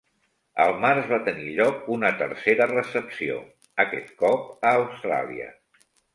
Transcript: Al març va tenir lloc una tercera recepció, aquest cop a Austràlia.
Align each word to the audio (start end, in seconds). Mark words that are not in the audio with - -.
Al 0.63 0.71
març 0.85 1.09
va 1.11 1.19
tenir 1.27 1.51
lloc 1.59 1.83
una 1.97 2.11
tercera 2.21 2.67
recepció, 2.73 3.37
aquest 3.85 4.11
cop 4.25 4.67
a 4.71 4.75
Austràlia. 4.81 5.49